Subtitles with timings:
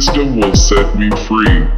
[0.00, 1.77] system will set me free.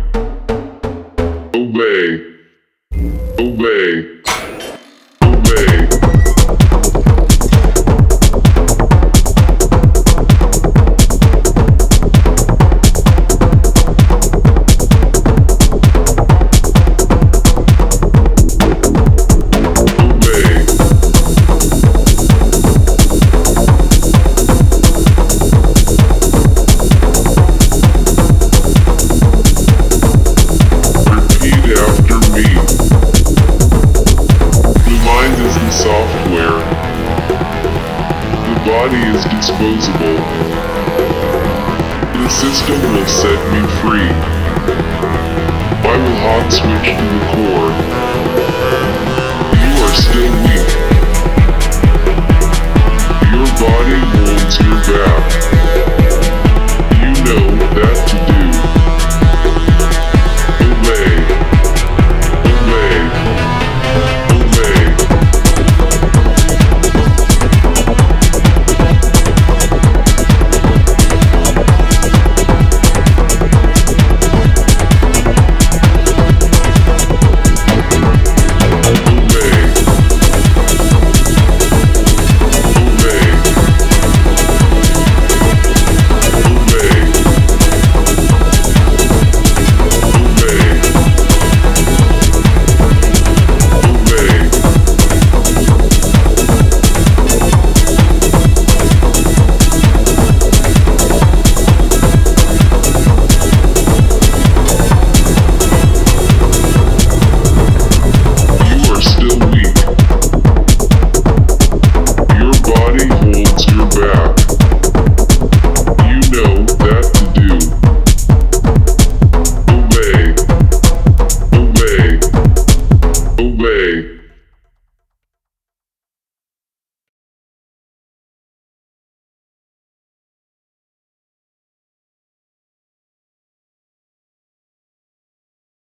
[38.65, 40.19] Body is disposable.
[42.13, 44.11] The system will set me free.
[45.83, 47.73] I will hot switch to the core.
[49.65, 50.69] You are still weak.
[53.33, 55.20] Your body holds your back.